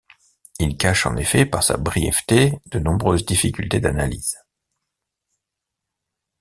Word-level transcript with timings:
Il 0.59 0.77
cache 0.77 1.05
en 1.05 1.15
effet 1.15 1.45
par 1.45 1.61
sa 1.63 1.77
brièveté 1.77 2.57
de 2.71 2.79
nombreuses 2.79 3.23
difficultés 3.23 3.79
d'analyse. 3.79 4.35